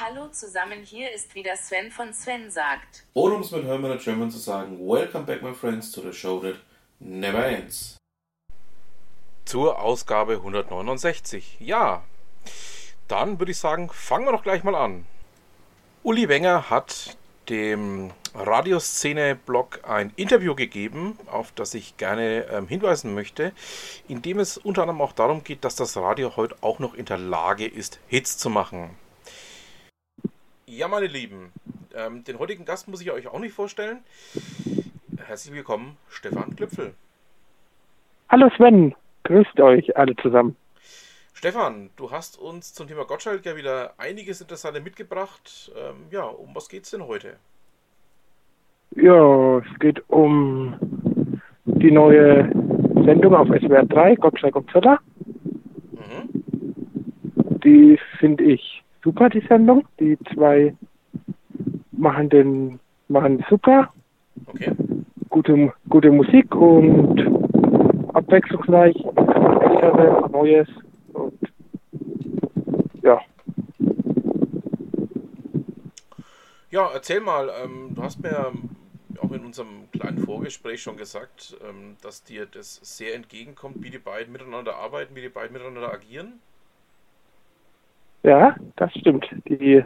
Hallo 0.00 0.28
zusammen, 0.28 0.84
hier 0.84 1.12
ist 1.12 1.34
wieder 1.34 1.56
Sven 1.56 1.90
von 1.90 2.12
Sven 2.12 2.52
sagt. 2.52 3.04
Oder 3.14 3.34
um 3.34 3.40
es 3.40 3.50
mit 3.50 3.64
Hermann 3.64 3.98
German 3.98 4.30
zu 4.30 4.38
sagen, 4.38 4.78
Welcome 4.78 5.24
back 5.24 5.42
my 5.42 5.52
friends 5.52 5.90
to 5.90 6.00
the 6.00 6.12
show 6.12 6.38
that 6.38 6.54
never 7.00 7.44
ends. 7.44 7.96
Zur 9.44 9.80
Ausgabe 9.80 10.34
169. 10.34 11.56
Ja, 11.58 12.04
dann 13.08 13.40
würde 13.40 13.50
ich 13.50 13.58
sagen, 13.58 13.90
fangen 13.92 14.26
wir 14.26 14.30
doch 14.30 14.44
gleich 14.44 14.62
mal 14.62 14.76
an. 14.76 15.04
Uli 16.04 16.28
Wenger 16.28 16.70
hat 16.70 17.16
dem 17.48 18.12
Radioszene-Blog 18.36 19.80
ein 19.82 20.12
Interview 20.14 20.54
gegeben, 20.54 21.18
auf 21.26 21.50
das 21.50 21.74
ich 21.74 21.96
gerne 21.96 22.46
ähm, 22.52 22.68
hinweisen 22.68 23.14
möchte, 23.14 23.52
in 24.06 24.22
dem 24.22 24.38
es 24.38 24.58
unter 24.58 24.82
anderem 24.82 25.00
auch 25.00 25.12
darum 25.12 25.42
geht, 25.42 25.64
dass 25.64 25.74
das 25.74 25.96
Radio 25.96 26.36
heute 26.36 26.54
auch 26.60 26.78
noch 26.78 26.94
in 26.94 27.06
der 27.06 27.18
Lage 27.18 27.66
ist, 27.66 27.98
Hits 28.06 28.38
zu 28.38 28.48
machen. 28.48 28.96
Ja, 30.70 30.86
meine 30.86 31.06
Lieben, 31.06 31.50
ähm, 31.94 32.24
den 32.24 32.38
heutigen 32.38 32.66
Gast 32.66 32.88
muss 32.88 33.00
ich 33.00 33.10
euch 33.10 33.26
auch 33.26 33.38
nicht 33.38 33.54
vorstellen. 33.54 34.00
Herzlich 35.16 35.54
willkommen, 35.54 35.96
Stefan 36.10 36.54
Klüpfel. 36.54 36.92
Hallo 38.28 38.50
Sven, 38.54 38.94
grüßt 39.24 39.58
euch 39.60 39.96
alle 39.96 40.14
zusammen. 40.16 40.56
Stefan, 41.32 41.88
du 41.96 42.10
hast 42.10 42.38
uns 42.38 42.74
zum 42.74 42.86
Thema 42.86 43.06
Gottschalk 43.06 43.46
ja 43.46 43.56
wieder 43.56 43.94
einiges 43.96 44.42
Interessantes 44.42 44.84
mitgebracht. 44.84 45.72
Ähm, 45.74 46.04
ja, 46.10 46.24
um 46.24 46.54
was 46.54 46.68
geht 46.68 46.84
es 46.84 46.90
denn 46.90 47.06
heute? 47.06 47.36
Ja, 48.94 49.58
es 49.60 49.78
geht 49.78 50.02
um 50.10 51.40
die 51.64 51.90
neue 51.90 52.42
Sendung 53.06 53.34
auf 53.34 53.48
SWR 53.48 53.86
3, 53.86 54.16
Gottschalk 54.16 54.54
und 54.54 54.70
Zöller. 54.70 55.00
Mhm. 55.92 56.42
Die 57.64 57.98
finde 58.18 58.44
ich 58.44 58.84
super, 59.08 59.30
die 59.30 59.44
Sendung. 59.48 59.86
Die 59.98 60.18
zwei 60.34 60.74
machen 61.92 62.28
den 62.28 62.78
machen 63.08 63.42
super. 63.48 63.90
Okay. 64.46 64.72
Gute, 65.30 65.72
gute 65.88 66.10
Musik 66.10 66.54
und 66.54 67.18
abwechslungsreich, 68.14 68.96
ältere, 69.06 70.28
neues 70.30 70.68
und 71.12 71.38
ja. 73.02 73.20
Ja, 76.70 76.90
erzähl 76.92 77.20
mal, 77.20 77.50
ähm, 77.62 77.94
du 77.94 78.02
hast 78.02 78.22
mir 78.22 78.52
auch 79.22 79.32
in 79.32 79.44
unserem 79.44 79.90
kleinen 79.90 80.18
Vorgespräch 80.18 80.82
schon 80.82 80.96
gesagt, 80.96 81.56
ähm, 81.66 81.96
dass 82.02 82.24
dir 82.24 82.46
das 82.46 82.80
sehr 82.82 83.14
entgegenkommt, 83.14 83.82
wie 83.82 83.90
die 83.90 83.98
beiden 83.98 84.32
miteinander 84.32 84.76
arbeiten, 84.76 85.14
wie 85.14 85.22
die 85.22 85.28
beiden 85.28 85.52
miteinander 85.54 85.92
agieren. 85.92 86.40
Ja, 88.22 88.56
das 88.76 88.92
stimmt. 88.92 89.26
Die 89.46 89.84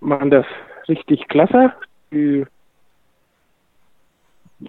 machen 0.00 0.30
das 0.30 0.46
richtig 0.88 1.28
klasse. 1.28 1.72
Die 2.12 2.44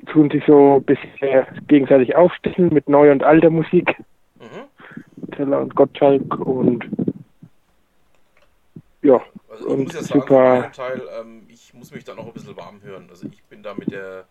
tun 0.08 0.30
sich 0.30 0.44
so 0.46 0.78
ein 0.78 0.84
bisschen 0.84 1.46
gegenseitig 1.68 2.16
aufstechen 2.16 2.74
mit 2.74 2.88
neuer 2.88 3.12
und 3.12 3.24
alter 3.24 3.50
Musik. 3.50 3.96
Mhm. 4.40 5.32
Teller 5.32 5.62
und 5.62 5.76
Gottschalk 5.76 6.40
und 6.40 6.86
ja. 9.02 9.22
Also 9.50 9.70
ich 9.70 9.84
muss 9.84 9.94
ja 9.94 10.02
sagen, 10.02 10.22
super. 10.22 10.72
Teil, 10.72 11.02
ähm, 11.20 11.44
ich 11.50 11.74
muss 11.74 11.92
mich 11.92 12.04
da 12.04 12.14
noch 12.14 12.26
ein 12.26 12.34
bisschen 12.34 12.56
warm 12.56 12.82
hören. 12.84 13.08
Also 13.10 13.28
ich 13.28 13.44
bin 13.44 13.64
da 13.64 13.74
mit 13.74 13.92
der, 13.92 14.26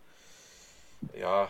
ja, 1.19 1.49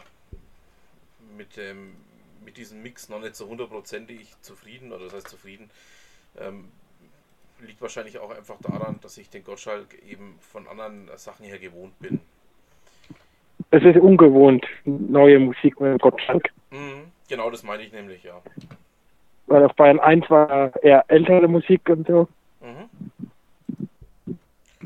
mit 1.38 1.56
dem, 1.58 1.96
mit 2.44 2.58
diesem 2.58 2.82
Mix 2.82 3.10
noch 3.10 3.22
nicht 3.22 3.36
so 3.36 3.48
hundertprozentig 3.48 4.34
zufrieden, 4.42 4.92
oder 4.92 5.06
das 5.06 5.14
heißt 5.14 5.30
zufrieden. 5.30 5.70
Ähm, 6.40 6.70
liegt 7.66 7.82
wahrscheinlich 7.82 8.20
auch 8.20 8.36
einfach 8.36 8.58
daran, 8.62 9.00
dass 9.02 9.18
ich 9.18 9.30
den 9.30 9.44
Gottschalk 9.44 9.98
eben 10.10 10.36
von 10.40 10.68
anderen 10.68 11.10
Sachen 11.16 11.46
her 11.46 11.60
gewohnt 11.60 11.98
bin. 12.00 12.20
Es 13.70 13.84
ist 13.84 13.98
ungewohnt, 13.98 14.66
neue 14.86 15.40
Musik 15.40 15.80
mit 15.80 16.02
Gottschalk. 16.02 16.50
Mhm, 16.72 17.12
genau, 17.30 17.50
das 17.50 17.64
meine 17.64 17.84
ich 17.84 17.94
nämlich, 17.94 18.24
ja. 18.24 18.42
Weil 19.48 19.64
auf 19.64 19.74
Bayern 19.76 20.00
1 20.00 20.30
war 20.30 20.76
eher 20.84 21.06
ältere 21.08 21.48
Musik 21.48 21.82
und 21.90 22.08
so. 22.08 22.28
Mhm. 22.62 22.90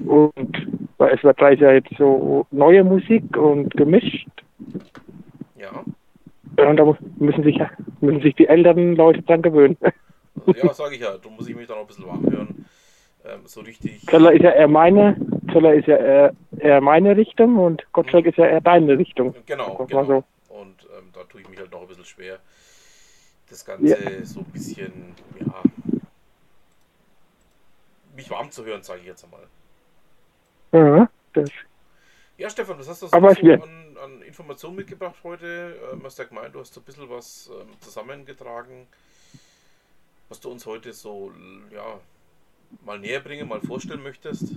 Und 0.07 0.97
bei 0.97 1.15
SWR 1.17 1.33
3 1.33 1.53
ist 1.53 1.61
ja 1.61 1.71
jetzt 1.73 1.95
so 1.97 2.45
neue 2.51 2.83
Musik 2.83 3.37
und 3.37 3.69
gemischt. 3.75 4.27
Ja. 5.57 5.83
Und 6.67 6.77
da 6.77 6.97
müssen 7.17 7.43
sich, 7.43 7.59
müssen 8.01 8.21
sich 8.21 8.35
die 8.35 8.47
älteren 8.47 8.95
Leute 8.95 9.21
dran 9.21 9.41
gewöhnen. 9.41 9.77
Ja, 10.55 10.73
sage 10.73 10.95
ich 10.95 11.01
ja, 11.01 11.17
da 11.17 11.29
muss 11.29 11.47
ich 11.47 11.55
mich 11.55 11.67
dann 11.67 11.77
noch 11.77 11.83
ein 11.83 11.87
bisschen 11.87 12.07
warm 12.07 12.29
hören. 12.29 12.65
Ähm, 13.25 13.41
so 13.45 13.61
richtig. 13.61 14.05
Zöller 14.05 14.33
ist 14.33 14.43
ja 14.43 14.51
eher 14.51 14.67
meine, 14.67 15.17
Zöller 15.51 15.73
ist 15.73 15.87
ja 15.87 15.97
eher, 15.97 16.35
eher 16.57 16.81
meine 16.81 17.17
Richtung 17.17 17.57
und 17.57 17.85
Gottschalk 17.91 18.25
mhm. 18.25 18.29
ist 18.29 18.37
ja 18.37 18.45
eher 18.45 18.61
deine 18.61 18.97
Richtung. 18.97 19.33
Genau, 19.45 19.85
genau. 19.85 20.05
So. 20.05 20.23
Und 20.49 20.87
ähm, 20.97 21.09
da 21.13 21.23
tue 21.23 21.41
ich 21.41 21.49
mich 21.49 21.59
halt 21.59 21.71
noch 21.71 21.81
ein 21.81 21.87
bisschen 21.87 22.05
schwer, 22.05 22.39
das 23.49 23.65
Ganze 23.65 23.87
ja. 23.87 24.25
so 24.25 24.41
ein 24.41 24.45
bisschen, 24.45 25.15
ja, 25.39 25.63
mich 28.15 28.29
warm 28.29 28.51
zu 28.51 28.63
hören, 28.63 28.83
sage 28.83 29.01
ich 29.01 29.07
jetzt 29.07 29.23
einmal. 29.23 29.47
Ja, 30.71 31.09
das. 31.33 31.49
Ja, 32.37 32.49
Stefan, 32.49 32.77
was 32.77 32.89
hast 32.89 33.01
du 33.01 33.07
so 33.07 33.15
an, 33.15 33.97
an, 34.03 34.21
Informationen 34.21 34.75
mitgebracht 34.75 35.15
heute? 35.23 35.77
Ähm, 35.91 36.01
hast 36.03 36.19
ja 36.19 36.25
gemeint, 36.25 36.53
du 36.53 36.59
hast 36.59 36.73
so 36.73 36.81
ein 36.81 36.83
bisschen 36.83 37.09
was 37.09 37.49
ähm, 37.49 37.69
zusammengetragen 37.79 38.87
was 40.29 40.39
du 40.39 40.49
uns 40.49 40.65
heute 40.65 40.93
so 40.93 41.31
ja, 41.73 41.99
mal 42.85 42.99
näher 42.99 43.19
bringen, 43.19 43.47
mal 43.47 43.61
vorstellen 43.61 44.03
möchtest? 44.03 44.55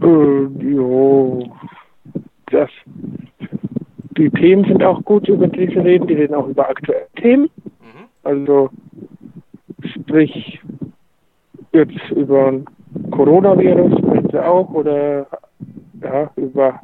Äh, 0.00 0.46
ja, 0.72 1.56
das, 2.46 2.70
die 4.16 4.30
Themen 4.30 4.64
sind 4.64 4.82
auch 4.82 5.02
gut, 5.04 5.28
über 5.28 5.48
die 5.48 5.66
sie 5.66 5.78
reden. 5.78 6.06
Die 6.06 6.14
reden 6.14 6.34
auch 6.34 6.48
über 6.48 6.68
aktuelle 6.68 7.08
Themen. 7.16 7.50
Mhm. 7.80 8.04
Also, 8.22 8.70
sprich, 9.82 10.60
jetzt 11.72 12.10
über 12.10 12.60
Coronavirus 13.10 13.98
sprechen 13.98 14.28
sie 14.30 14.44
auch 14.44 14.70
oder 14.70 15.26
ja, 16.02 16.30
über 16.36 16.80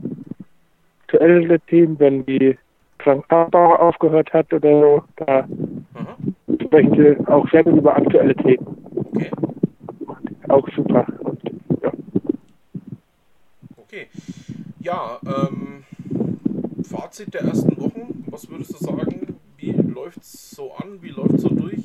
aktuelle 1.05 1.61
Themen, 1.61 1.99
wenn 1.99 2.27
die 2.27 2.57
Frank 2.99 3.25
aufgehört 3.33 4.33
hat 4.33 4.53
oder 4.53 4.81
so. 4.81 5.03
Da 5.17 5.47
sprechen 6.71 6.95
sie 6.95 7.27
auch 7.27 7.51
sehr 7.51 7.65
gut 7.65 7.79
über 7.79 7.97
aktuelle 7.97 8.35
Themen. 8.37 8.65
Okay. 9.13 9.31
Auch 10.49 10.69
super. 10.77 11.05
Und, 11.19 11.41
ja. 11.83 11.93
Okay. 13.77 14.07
Ja, 14.79 15.19
ähm, 15.27 15.83
Fazit 16.85 17.35
der 17.35 17.43
ersten 17.43 17.77
Wochen, 17.77 18.25
was 18.31 18.49
würdest 18.49 18.73
du 18.73 18.85
sagen? 18.85 19.35
Wie 19.57 19.73
läuft 19.73 20.19
es 20.19 20.51
so 20.53 20.73
an? 20.75 21.03
Wie 21.03 21.09
läuft 21.09 21.35
es 21.35 21.43
so 21.43 21.49
durch? 21.49 21.83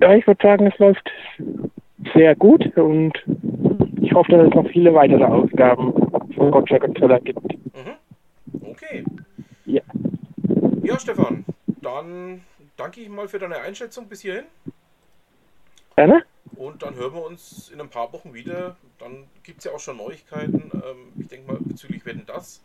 Ja, 0.00 0.14
ich 0.14 0.26
würde 0.26 0.42
sagen, 0.42 0.66
es 0.66 0.78
läuft 0.78 1.10
sehr 2.14 2.34
gut 2.34 2.76
und 2.78 3.12
ich 4.00 4.12
hoffe, 4.14 4.32
dass 4.32 4.48
es 4.48 4.54
noch 4.54 4.68
viele 4.68 4.94
weitere 4.94 5.24
Ausgaben 5.24 5.92
von 6.34 6.50
Gottschalk 6.50 6.84
und 6.84 6.98
Zöller 6.98 7.20
gibt. 7.20 7.42
Mhm. 7.42 8.64
Okay. 8.70 9.04
Ja. 9.66 9.82
Ja, 10.82 10.98
Stefan, 10.98 11.44
dann 11.82 12.40
danke 12.76 13.00
ich 13.00 13.08
mal 13.08 13.28
für 13.28 13.38
deine 13.38 13.58
Einschätzung 13.58 14.08
bis 14.08 14.20
hierhin. 14.20 14.44
Gerne. 15.96 16.24
Und 16.56 16.82
dann 16.82 16.94
hören 16.94 17.14
wir 17.14 17.24
uns 17.24 17.70
in 17.70 17.80
ein 17.80 17.88
paar 17.88 18.12
Wochen 18.12 18.34
wieder. 18.34 18.76
Dann 18.98 19.24
gibt 19.42 19.58
es 19.58 19.64
ja 19.64 19.72
auch 19.72 19.80
schon 19.80 19.96
Neuigkeiten. 19.96 20.70
Ähm, 20.74 21.12
ich 21.18 21.28
denke 21.28 21.52
mal 21.52 21.58
bezüglich 21.60 22.04
Werden 22.04 22.24
das 22.26 22.62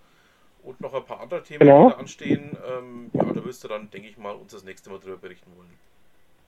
und 0.64 0.82
noch 0.82 0.94
ein 0.94 1.04
paar 1.04 1.22
andere 1.22 1.44
Themen, 1.44 1.60
genau. 1.60 1.90
die 1.90 1.94
da 1.94 2.00
anstehen. 2.00 2.58
Ähm, 2.68 3.10
ja, 3.14 3.24
da 3.24 3.46
wirst 3.46 3.64
du 3.64 3.68
dann, 3.68 3.90
denke 3.92 4.08
ich 4.10 4.18
mal, 4.18 4.34
uns 4.34 4.52
das 4.52 4.64
nächste 4.64 4.90
Mal 4.90 5.00
darüber 5.00 5.18
berichten 5.18 5.52
wollen. 5.56 5.70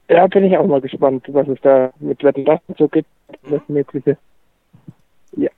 Ja, 0.09 0.27
bin 0.27 0.43
ich 0.43 0.57
auch 0.57 0.67
mal 0.67 0.81
gespannt, 0.81 1.25
was 1.29 1.47
es 1.47 1.59
da 1.61 1.91
mit 1.99 2.21
Wetten 2.23 2.45
das 2.45 2.59
so 2.77 2.87
gibt. 2.87 3.07
Mhm. 3.43 3.51
Das 3.51 3.61
Mögliche. 3.67 4.17
Ja. 5.37 5.49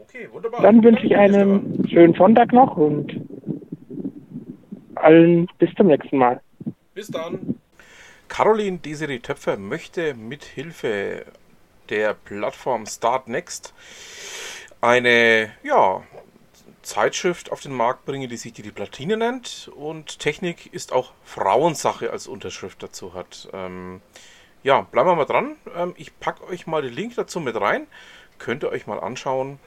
Okay, 0.00 0.28
wunderbar. 0.30 0.60
Dann 0.60 0.84
wünsche 0.84 1.06
ich 1.06 1.16
einen 1.16 1.88
schönen 1.88 2.14
Sonntag 2.14 2.52
noch 2.52 2.76
und 2.76 3.20
allen 4.96 5.48
bis 5.58 5.74
zum 5.74 5.86
nächsten 5.86 6.18
Mal. 6.18 6.40
Bis 6.94 7.08
dann. 7.08 7.60
Caroline 8.28 8.78
Desiree 8.78 9.18
Töpfer 9.18 9.56
möchte 9.56 10.14
mit 10.14 10.44
Hilfe 10.44 11.26
der 11.88 12.14
Plattform 12.14 12.86
Start 12.86 13.26
Next 13.26 13.74
eine 14.80 15.52
ja, 15.64 16.04
Zeitschrift 16.82 17.50
auf 17.50 17.60
den 17.60 17.72
Markt 17.72 18.04
bringen, 18.04 18.28
die 18.28 18.36
sich 18.36 18.52
die, 18.52 18.62
die 18.62 18.70
Platine 18.70 19.16
nennt 19.16 19.70
und 19.74 20.20
Technik 20.20 20.72
ist 20.72 20.92
auch 20.92 21.12
Frauensache 21.24 22.10
als 22.10 22.28
Unterschrift 22.28 22.82
dazu 22.82 23.12
hat. 23.12 23.48
Ähm, 23.52 24.00
ja, 24.62 24.82
bleiben 24.82 25.08
wir 25.08 25.16
mal 25.16 25.24
dran. 25.24 25.56
Ähm, 25.74 25.94
ich 25.96 26.18
packe 26.20 26.46
euch 26.46 26.68
mal 26.68 26.82
den 26.82 26.94
Link 26.94 27.16
dazu 27.16 27.40
mit 27.40 27.60
rein. 27.60 27.88
Könnt 28.38 28.62
ihr 28.62 28.70
euch 28.70 28.86
mal 28.86 29.00
anschauen. 29.00 29.58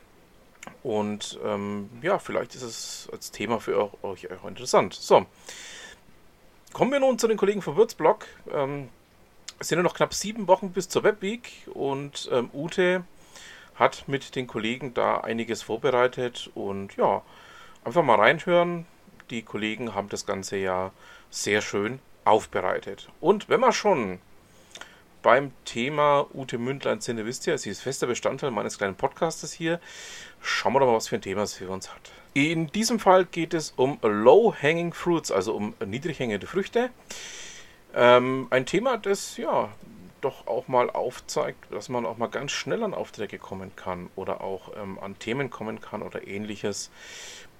Und 0.81 1.39
ähm, 1.45 1.89
ja, 2.01 2.19
vielleicht 2.19 2.55
ist 2.55 2.63
es 2.63 3.09
als 3.11 3.31
Thema 3.31 3.59
für 3.59 3.91
euch 4.03 4.31
auch 4.31 4.47
interessant. 4.47 4.93
So, 4.93 5.25
kommen 6.77 6.91
wir 6.91 6.99
nun 6.99 7.17
zu 7.17 7.27
den 7.27 7.37
Kollegen 7.37 7.63
vom 7.63 7.75
Würzblog. 7.75 8.27
Ähm, 8.53 8.89
Es 9.59 9.69
sind 9.69 9.79
nur 9.79 9.83
noch 9.83 9.95
knapp 9.95 10.13
sieben 10.13 10.47
Wochen 10.47 10.69
bis 10.73 10.87
zur 10.87 11.03
Webweek 11.03 11.49
und 11.73 12.29
ähm, 12.31 12.51
Ute 12.53 13.03
hat 13.73 14.03
mit 14.07 14.35
den 14.35 14.45
Kollegen 14.45 14.93
da 14.93 15.21
einiges 15.21 15.63
vorbereitet 15.63 16.51
und 16.53 16.95
ja, 16.95 17.23
einfach 17.83 18.03
mal 18.03 18.19
reinhören. 18.19 18.85
Die 19.31 19.41
Kollegen 19.41 19.95
haben 19.95 20.09
das 20.09 20.27
Ganze 20.27 20.57
ja 20.57 20.91
sehr 21.31 21.61
schön 21.61 21.97
aufbereitet. 22.25 23.09
Und 23.21 23.49
wenn 23.49 23.61
wir 23.61 23.71
schon 23.71 24.19
beim 25.27 25.51
Thema 25.65 26.25
Ute 26.33 26.57
Mündlein 26.57 27.01
sind, 27.01 27.17
wisst 27.25 27.47
ihr, 27.47 27.57
sie 27.57 27.69
ist 27.69 27.81
fester 27.81 28.07
Bestandteil 28.07 28.49
meines 28.49 28.77
kleinen 28.77 28.95
Podcastes 28.95 29.51
hier. 29.51 29.81
Schauen 30.41 30.71
wir 30.71 30.79
doch 30.79 30.87
mal, 30.87 30.95
was 30.95 31.09
für 31.09 31.15
ein 31.17 31.21
Thema 31.21 31.45
sie 31.45 31.65
für 31.65 31.69
uns 31.69 31.93
hat. 31.93 32.13
In 32.33 32.67
diesem 32.67 32.97
Fall 32.97 33.25
geht 33.25 33.53
es 33.53 33.73
um 33.75 33.99
Low-Hanging 34.01 34.93
Fruits, 34.93 35.33
also 35.33 35.53
um 35.53 35.75
niedrig 35.85 36.19
hängende 36.19 36.47
Früchte. 36.47 36.91
Ähm, 37.93 38.47
ein 38.51 38.65
Thema, 38.65 38.97
das 38.97 39.35
ja 39.35 39.67
doch 40.21 40.47
auch 40.47 40.69
mal 40.69 40.89
aufzeigt, 40.89 41.73
dass 41.73 41.89
man 41.89 42.05
auch 42.05 42.17
mal 42.17 42.27
ganz 42.27 42.53
schnell 42.53 42.81
an 42.81 42.93
Aufträge 42.93 43.37
kommen 43.37 43.75
kann 43.75 44.09
oder 44.15 44.39
auch 44.39 44.71
ähm, 44.81 44.97
an 44.97 45.19
Themen 45.19 45.49
kommen 45.49 45.81
kann 45.81 46.03
oder 46.03 46.25
ähnliches. 46.25 46.89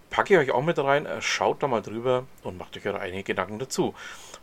Packe 0.09 0.35
ich 0.35 0.39
euch 0.39 0.51
auch 0.51 0.63
mit 0.63 0.79
rein, 0.79 1.05
äh, 1.05 1.21
schaut 1.21 1.61
da 1.61 1.67
mal 1.67 1.81
drüber 1.81 2.23
und 2.43 2.57
macht 2.57 2.77
euch 2.77 2.85
eure 2.87 3.01
eigenen 3.01 3.25
Gedanken 3.25 3.59
dazu. 3.59 3.93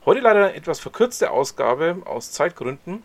Heute 0.04 0.20
leider 0.20 0.40
eine 0.40 0.54
etwas 0.54 0.78
verkürzte 0.78 1.30
Ausgabe 1.30 2.02
aus 2.04 2.30
Zeitgründen. 2.30 3.02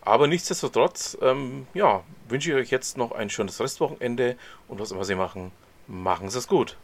Aber 0.00 0.26
nichtsdestotrotz, 0.26 1.18
ähm, 1.20 1.66
ja, 1.74 2.02
wünsche 2.28 2.50
ich 2.50 2.56
euch 2.56 2.70
jetzt 2.70 2.96
noch 2.96 3.12
ein 3.12 3.30
schönes 3.30 3.60
Restwochenende 3.60 4.36
und 4.68 4.80
was 4.80 4.90
immer 4.90 5.04
Sie 5.04 5.14
machen, 5.14 5.52
machen 5.86 6.30
Sie 6.30 6.38
es 6.38 6.48
gut. 6.48 6.76